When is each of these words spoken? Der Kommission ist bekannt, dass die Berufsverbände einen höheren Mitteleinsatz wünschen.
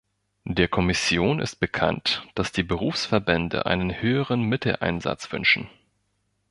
Der 0.47 0.67
Kommission 0.67 1.39
ist 1.39 1.57
bekannt, 1.59 2.25
dass 2.33 2.51
die 2.51 2.63
Berufsverbände 2.63 3.67
einen 3.67 4.01
höheren 4.01 4.41
Mitteleinsatz 4.41 5.31
wünschen. 5.31 5.69